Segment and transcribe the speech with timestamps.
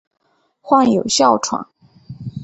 [0.63, 1.67] 患有哮喘。